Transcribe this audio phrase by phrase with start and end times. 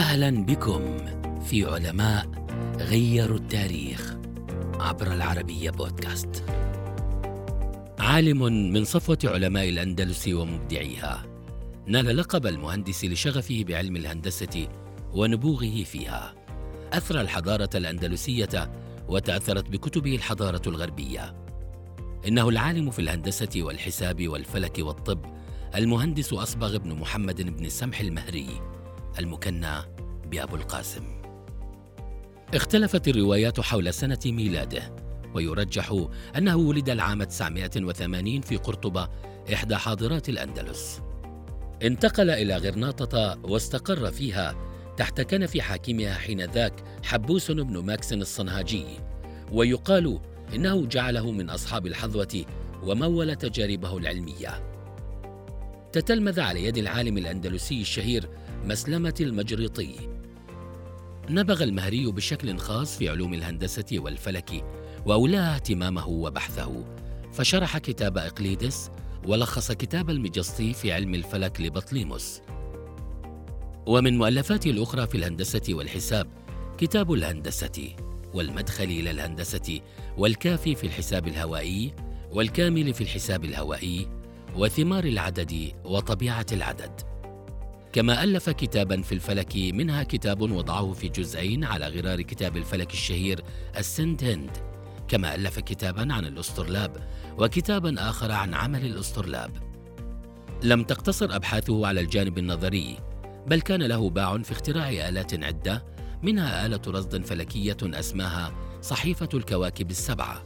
[0.00, 0.96] أهلا بكم
[1.44, 2.26] في علماء
[2.78, 4.16] غيروا التاريخ
[4.74, 6.44] عبر العربية بودكاست.
[7.98, 8.42] عالم
[8.72, 11.26] من صفوة علماء الاندلس ومبدعيها
[11.86, 14.68] نال لقب المهندس لشغفه بعلم الهندسة
[15.12, 16.34] ونبوغه فيها.
[16.92, 18.70] اثرى الحضارة الأندلسية
[19.08, 21.34] وتأثرت بكتبه الحضارة الغربية.
[22.28, 25.20] إنه العالم في الهندسة والحساب والفلك والطب
[25.74, 28.79] المهندس أصبغ بن محمد بن السمح المهري
[29.20, 29.76] المكنى
[30.26, 31.02] بأبو القاسم.
[32.54, 34.94] اختلفت الروايات حول سنة ميلاده
[35.34, 39.08] ويرجح أنه ولد العام 980 في قرطبة
[39.52, 41.00] إحدى حاضرات الأندلس.
[41.82, 44.54] انتقل إلى غرناطة واستقر فيها
[44.96, 46.72] تحت كنف حاكمها حينذاك
[47.04, 48.84] حبوس بن ماكس الصنهاجي
[49.52, 50.20] ويقال
[50.54, 52.44] إنه جعله من أصحاب الحظوة
[52.82, 54.79] ومول تجاربه العلمية.
[55.92, 58.28] تتلمذ على يد العالم الأندلسي الشهير
[58.64, 59.94] مسلمة المجريطي.
[61.30, 64.64] نبغ المهري بشكل خاص في علوم الهندسة والفلك
[65.06, 66.84] وأولاها اهتمامه وبحثه.
[67.32, 68.90] فشرح كتاب إقليدس
[69.26, 72.40] ولخص كتاب المجسطي في علم الفلك لبطليموس.
[73.86, 76.26] ومن مؤلفاته الأخرى في الهندسة والحساب
[76.78, 77.96] كتاب الهندسة
[78.34, 79.80] والمدخل إلى الهندسة
[80.18, 81.94] والكافي في الحساب الهوائي
[82.32, 84.19] والكامل في الحساب الهوائي
[84.56, 87.00] وثمار العدد وطبيعة العدد.
[87.92, 93.44] كما ألف كتابا في الفلك منها كتاب وضعه في جزئين على غرار كتاب الفلك الشهير
[93.76, 94.50] السنت هند
[95.08, 96.96] كما ألف كتابا عن الأسطرلاب
[97.38, 99.50] وكتابا آخر عن عمل الأسطرلاب
[100.62, 102.96] لم تقتصر أبحاثه على الجانب النظري
[103.46, 105.84] بل كان له باع في اختراع آلات عدة
[106.22, 110.44] منها آلة رصد فلكية أسماها صحيفة الكواكب السبعة.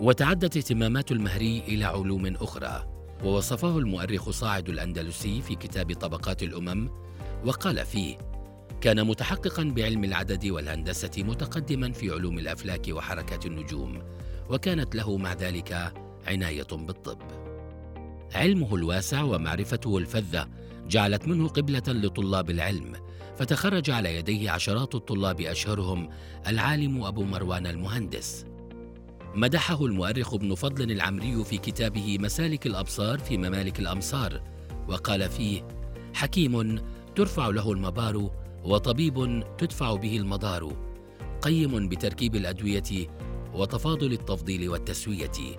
[0.00, 2.91] وتعدت اهتمامات المهري إلى علوم أخرى.
[3.24, 6.88] ووصفه المؤرخ صاعد الأندلسي في كتاب طبقات الأمم
[7.44, 8.18] وقال فيه
[8.80, 14.02] كان متحققا بعلم العدد والهندسة متقدما في علوم الأفلاك وحركات النجوم
[14.50, 15.92] وكانت له مع ذلك
[16.26, 17.18] عناية بالطب.
[18.34, 20.48] علمه الواسع ومعرفته الفذة
[20.86, 22.92] جعلت منه قبلة لطلاب العلم
[23.36, 26.08] فتخرج على يديه عشرات الطلاب أشهرهم
[26.46, 28.44] العالم أبو مروان المهندس.
[29.34, 34.42] مدحه المؤرخ ابن فضل العمري في كتابه مسالك الأبصار في ممالك الأمصار
[34.88, 35.68] وقال فيه
[36.14, 36.78] حكيم
[37.16, 38.30] ترفع له المبار
[38.64, 40.72] وطبيب تدفع به المضار
[41.42, 43.08] قيم بتركيب الأدوية
[43.54, 45.56] وتفاضل التفضيل والتسوية.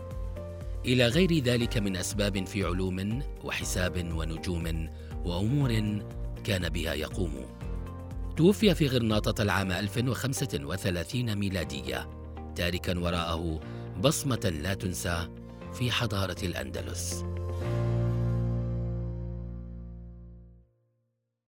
[0.85, 4.89] إلى غير ذلك من أسباب في علوم وحساب ونجوم
[5.25, 6.01] وأمور
[6.43, 7.33] كان بها يقوم.
[8.37, 12.22] توفي في غرناطة العام 1035 ميلادية.
[12.55, 13.59] تاركا وراءه
[13.99, 15.27] بصمة لا تنسى
[15.73, 17.25] في حضارة الأندلس.